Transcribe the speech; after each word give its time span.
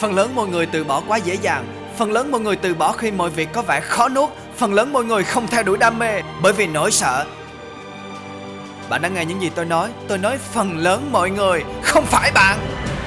Phần 0.00 0.14
lớn 0.14 0.34
mọi 0.34 0.46
người 0.46 0.66
từ 0.66 0.84
bỏ 0.84 1.02
quá 1.08 1.16
dễ 1.16 1.34
dàng. 1.34 1.64
Phần 1.98 2.12
lớn 2.12 2.30
mọi 2.30 2.40
người 2.40 2.56
từ 2.56 2.74
bỏ 2.74 2.92
khi 2.92 3.10
mọi 3.10 3.30
việc 3.30 3.48
có 3.52 3.62
vẻ 3.62 3.80
khó 3.80 4.08
nuốt. 4.08 4.28
Phần 4.56 4.74
lớn 4.74 4.92
mọi 4.92 5.04
người 5.04 5.24
không 5.24 5.46
theo 5.46 5.62
đuổi 5.62 5.78
đam 5.78 5.98
mê, 5.98 6.22
Bởi 6.42 6.52
vì 6.52 6.66
nỗi 6.66 6.90
sợ. 6.90 7.24
Bạn 8.88 9.02
đã 9.02 9.08
nghe 9.08 9.24
những 9.24 9.42
gì 9.42 9.50
tôi 9.54 9.64
nói? 9.64 9.90
Tôi 10.08 10.18
nói 10.18 10.38
phần 10.52 10.78
lớn 10.78 11.08
mọi 11.12 11.30
người, 11.30 11.64
Không 11.82 12.06
phải 12.06 12.32
bạn. 12.34 12.58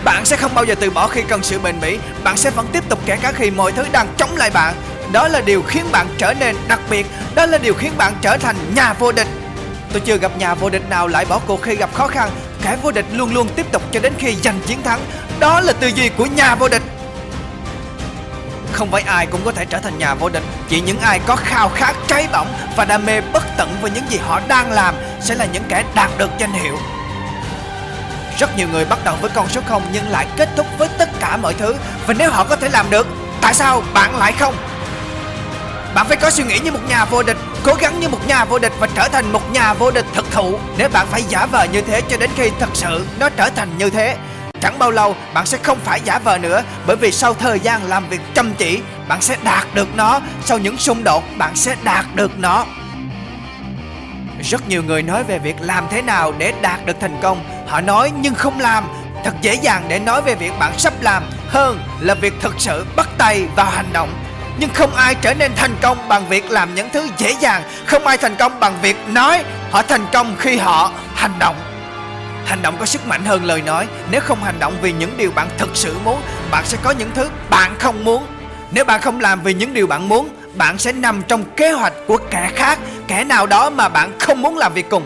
Bạn 0.03 0.25
sẽ 0.25 0.37
không 0.37 0.51
bao 0.55 0.65
giờ 0.65 0.75
từ 0.79 0.89
bỏ 0.89 1.07
khi 1.07 1.21
cần 1.27 1.43
sự 1.43 1.59
bền 1.59 1.75
bỉ. 1.81 1.97
Bạn 2.23 2.37
sẽ 2.37 2.49
vẫn 2.49 2.67
tiếp 2.71 2.89
tục 2.89 2.99
kể 3.05 3.17
cả 3.21 3.31
khi 3.31 3.51
mọi 3.51 3.71
thứ 3.71 3.83
đang 3.91 4.07
chống 4.17 4.35
lại 4.35 4.49
bạn. 4.49 4.75
Đó 5.11 5.27
là 5.27 5.41
điều 5.41 5.61
khiến 5.61 5.85
bạn 5.91 6.07
trở 6.17 6.33
nên 6.39 6.55
đặc 6.67 6.79
biệt. 6.89 7.05
Đó 7.35 7.45
là 7.45 7.57
điều 7.57 7.73
khiến 7.73 7.91
bạn 7.97 8.13
trở 8.21 8.37
thành 8.37 8.55
nhà 8.75 8.93
vô 8.93 9.11
địch. 9.11 9.27
Tôi 9.91 10.01
chưa 10.05 10.17
gặp 10.17 10.31
nhà 10.37 10.55
vô 10.55 10.69
địch 10.69 10.89
nào 10.89 11.07
lại 11.07 11.25
bỏ 11.25 11.39
cuộc 11.47 11.61
khi 11.61 11.75
gặp 11.75 11.93
khó 11.93 12.07
khăn. 12.07 12.29
Kẻ 12.63 12.77
vô 12.81 12.91
địch 12.91 13.05
luôn 13.11 13.33
luôn 13.33 13.47
tiếp 13.55 13.71
tục 13.71 13.81
cho 13.91 13.99
đến 13.99 14.13
khi 14.17 14.35
giành 14.35 14.59
chiến 14.65 14.83
thắng. 14.83 14.99
Đó 15.39 15.61
là 15.61 15.73
tư 15.73 15.87
duy 15.87 16.09
của 16.09 16.25
nhà 16.25 16.55
vô 16.55 16.67
địch. 16.69 16.81
Không 18.71 18.91
phải 18.91 19.01
ai 19.01 19.25
cũng 19.25 19.41
có 19.45 19.51
thể 19.51 19.65
trở 19.65 19.79
thành 19.79 19.97
nhà 19.97 20.13
vô 20.13 20.29
địch, 20.29 20.43
Chỉ 20.69 20.81
những 20.81 20.99
ai 20.99 21.19
có 21.19 21.35
khao 21.35 21.69
khát 21.69 21.95
cháy 22.07 22.27
bỏng 22.31 22.47
Và 22.75 22.85
đam 22.85 23.05
mê 23.05 23.21
bất 23.21 23.43
tận 23.57 23.77
với 23.81 23.91
những 23.91 24.03
gì 24.09 24.17
họ 24.17 24.41
đang 24.47 24.71
làm 24.71 24.95
Sẽ 25.21 25.35
là 25.35 25.45
những 25.45 25.63
kẻ 25.69 25.83
đạt 25.95 26.09
được 26.17 26.29
danh 26.37 26.53
hiệu. 26.53 26.77
Rất 28.39 28.57
nhiều 28.57 28.67
người 28.67 28.85
bắt 28.85 28.99
đầu 29.03 29.15
với 29.21 29.29
con 29.33 29.49
số 29.49 29.61
0 29.67 29.83
Nhưng 29.93 30.09
lại 30.09 30.27
kết 30.37 30.49
thúc 30.55 30.65
với 30.77 30.89
tất 30.97 31.09
cả 31.19 31.37
mọi 31.37 31.53
thứ. 31.53 31.75
Và 32.05 32.13
nếu 32.13 32.31
họ 32.31 32.43
có 32.43 32.55
thể 32.55 32.69
làm 32.69 32.89
được, 32.89 33.07
Tại 33.41 33.53
sao 33.53 33.83
bạn 33.93 34.15
lại 34.15 34.31
không? 34.39 34.55
Bạn 35.95 36.07
phải 36.07 36.17
có 36.17 36.29
suy 36.29 36.43
nghĩ 36.43 36.59
như 36.59 36.71
một 36.71 36.89
nhà 36.89 37.05
vô 37.05 37.23
địch, 37.23 37.37
Cố 37.63 37.73
gắng 37.73 37.99
như 37.99 38.09
một 38.09 38.27
nhà 38.27 38.45
vô 38.45 38.59
địch 38.59 38.73
và 38.79 38.87
trở 38.95 39.07
thành 39.07 39.31
một 39.31 39.51
nhà 39.51 39.73
vô 39.73 39.91
địch 39.91 40.05
thực 40.13 40.31
thụ. 40.31 40.59
Nếu 40.77 40.89
bạn 40.89 41.07
phải 41.07 41.23
giả 41.29 41.45
vờ 41.45 41.63
như 41.63 41.81
thế 41.81 42.01
cho 42.09 42.17
đến 42.17 42.29
khi 42.35 42.51
thật 42.59 42.69
sự 42.73 43.05
nó 43.19 43.29
trở 43.29 43.49
thành 43.49 43.77
như 43.77 43.89
thế, 43.89 44.17
Chẳng 44.61 44.79
bao 44.79 44.91
lâu 44.91 45.15
bạn 45.33 45.45
sẽ 45.45 45.57
không 45.63 45.77
phải 45.83 46.01
giả 46.03 46.19
vờ 46.19 46.37
nữa, 46.37 46.63
Bởi 46.87 46.95
vì 46.95 47.11
sau 47.11 47.33
thời 47.33 47.59
gian 47.59 47.83
làm 47.83 48.09
việc 48.09 48.21
chăm 48.33 48.53
chỉ, 48.53 48.81
Bạn 49.07 49.21
sẽ 49.21 49.37
đạt 49.43 49.67
được 49.73 49.87
nó. 49.95 50.19
Sau 50.45 50.57
những 50.57 50.77
xung 50.77 51.03
đột, 51.03 51.23
bạn 51.37 51.55
sẽ 51.55 51.75
đạt 51.83 52.05
được 52.15 52.39
nó. 52.39 52.65
Rất 54.43 54.67
nhiều 54.67 54.83
người 54.83 55.03
nói 55.03 55.23
về 55.23 55.39
việc 55.39 55.55
làm 55.59 55.87
thế 55.89 56.01
nào 56.01 56.33
để 56.37 56.53
đạt 56.61 56.85
được 56.85 56.97
thành 57.01 57.19
công. 57.21 57.43
Họ 57.67 57.81
nói 57.81 58.11
nhưng 58.21 58.35
không 58.35 58.59
làm. 58.59 58.83
Thật 59.23 59.33
dễ 59.41 59.53
dàng 59.53 59.85
để 59.87 59.99
nói 59.99 60.21
về 60.21 60.35
việc 60.35 60.51
bạn 60.59 60.79
sắp 60.79 60.93
làm 61.01 61.23
Hơn 61.47 61.79
là 61.99 62.13
việc 62.13 62.33
thực 62.41 62.55
sự 62.57 62.85
bắt 62.95 63.09
tay 63.17 63.47
vào 63.55 63.65
hành 63.65 63.93
động 63.93 64.09
nhưng 64.57 64.69
không 64.73 64.95
ai 64.95 65.15
trở 65.15 65.33
nên 65.33 65.51
thành 65.55 65.75
công 65.81 66.07
bằng 66.07 66.29
việc 66.29 66.51
làm 66.51 66.75
những 66.75 66.89
thứ 66.93 67.07
dễ 67.17 67.35
dàng. 67.39 67.63
Không 67.85 68.07
ai 68.07 68.17
thành 68.17 68.35
công 68.35 68.59
bằng 68.59 68.73
việc 68.81 68.97
nói. 69.07 69.43
Họ 69.71 69.81
thành 69.81 70.05
công 70.13 70.35
khi 70.39 70.57
họ 70.57 70.91
hành 71.15 71.39
động. 71.39 71.55
Hành 72.45 72.61
động 72.61 72.75
có 72.79 72.85
sức 72.85 73.07
mạnh 73.07 73.25
hơn 73.25 73.45
lời 73.45 73.61
nói. 73.61 73.87
Nếu 74.11 74.21
không 74.21 74.43
hành 74.43 74.59
động 74.59 74.73
vì 74.81 74.91
những 74.91 75.17
điều 75.17 75.31
bạn 75.31 75.47
thực 75.57 75.69
sự 75.73 75.95
muốn, 76.03 76.21
Bạn 76.51 76.65
sẽ 76.65 76.77
có 76.83 76.91
những 76.91 77.09
thứ 77.15 77.29
bạn 77.49 77.75
không 77.79 78.03
muốn. 78.03 78.25
Nếu 78.71 78.85
bạn 78.85 79.01
không 79.01 79.19
làm 79.19 79.41
vì 79.41 79.53
những 79.53 79.73
điều 79.73 79.87
bạn 79.87 80.09
muốn, 80.09 80.29
Bạn 80.55 80.77
sẽ 80.77 80.91
nằm 80.91 81.21
trong 81.27 81.43
kế 81.57 81.71
hoạch 81.71 81.93
của 82.07 82.17
kẻ 82.31 82.51
khác, 82.55 82.79
Kẻ 83.07 83.23
nào 83.23 83.45
đó 83.45 83.69
mà 83.69 83.89
bạn 83.89 84.19
không 84.19 84.41
muốn 84.41 84.57
làm 84.57 84.73
việc 84.73 84.89
cùng. 84.89 85.03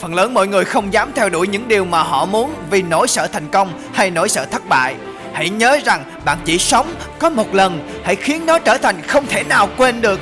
Phần 0.00 0.14
lớn 0.14 0.34
mọi 0.34 0.46
người 0.46 0.64
không 0.64 0.92
dám 0.92 1.10
theo 1.14 1.28
đuổi 1.28 1.46
những 1.48 1.68
điều 1.68 1.84
mà 1.84 2.02
họ 2.02 2.26
muốn 2.26 2.54
Vì 2.70 2.82
nỗi 2.82 3.08
sợ 3.08 3.26
thành 3.26 3.48
công 3.48 3.80
hay 3.92 4.10
nỗi 4.10 4.28
sợ 4.28 4.44
thất 4.44 4.68
bại. 4.68 4.94
Hãy 5.34 5.48
nhớ 5.48 5.78
rằng 5.84 6.04
bạn 6.24 6.38
chỉ 6.44 6.58
sống 6.58 6.94
có 7.18 7.30
một 7.30 7.54
lần 7.54 8.00
Hãy 8.04 8.16
khiến 8.16 8.46
nó 8.46 8.58
trở 8.58 8.78
thành 8.78 9.02
không 9.06 9.26
thể 9.26 9.44
nào 9.44 9.68
quên 9.76 10.00
được. 10.00 10.20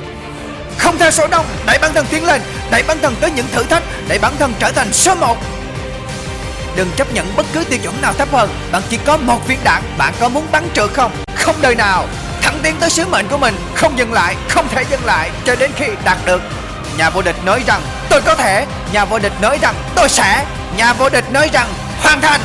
Không 0.77 0.97
theo 0.97 1.11
số 1.11 1.27
đông, 1.27 1.45
Đẩy 1.65 1.77
bản 1.81 1.93
thân 1.93 2.05
tiến 2.09 2.25
lên, 2.25 2.41
Đẩy 2.71 2.83
bản 2.83 2.97
thân 3.01 3.15
tới 3.21 3.31
những 3.31 3.45
thử 3.51 3.63
thách, 3.63 3.83
Đẩy 4.07 4.19
bản 4.19 4.33
thân 4.39 4.53
trở 4.59 4.71
thành 4.71 4.93
số 4.93 5.15
1 5.15 5.37
Đừng 6.75 6.91
chấp 6.95 7.13
nhận 7.13 7.35
bất 7.35 7.45
cứ 7.53 7.63
tiêu 7.63 7.79
chuẩn 7.83 8.01
nào 8.01 8.13
thấp 8.13 8.31
hơn, 8.31 8.49
Bạn 8.71 8.81
chỉ 8.89 8.97
có 9.05 9.17
một 9.17 9.47
viên 9.47 9.59
đạn, 9.63 9.83
Bạn 9.97 10.13
có 10.19 10.29
muốn 10.29 10.45
bắn 10.51 10.63
trượt 10.73 10.89
không? 10.93 11.11
Không 11.35 11.55
đời 11.61 11.75
nào. 11.75 12.05
Thẳng 12.41 12.59
tiến 12.63 12.75
tới 12.79 12.89
sứ 12.89 13.05
mệnh 13.05 13.27
của 13.27 13.37
mình, 13.37 13.55
Không 13.75 13.97
dừng 13.97 14.13
lại, 14.13 14.35
Không 14.49 14.67
thể 14.67 14.83
dừng 14.89 15.05
lại 15.05 15.31
Cho 15.45 15.55
đến 15.55 15.71
khi 15.75 15.85
đạt 16.05 16.17
được. 16.25 16.41
Nhà 16.97 17.09
vô 17.09 17.21
địch 17.21 17.45
nói 17.45 17.63
rằng, 17.67 17.81
Tôi 18.09 18.21
có 18.21 18.35
thể. 18.35 18.65
Nhà 18.93 19.05
vô 19.05 19.19
địch 19.19 19.41
nói 19.41 19.59
rằng, 19.61 19.75
Tôi 19.95 20.09
sẽ. 20.09 20.45
Nhà 20.77 20.93
vô 20.93 21.09
địch 21.09 21.31
nói 21.31 21.49
rằng, 21.53 21.67
Hoàn 22.01 22.21
thành. 22.21 22.41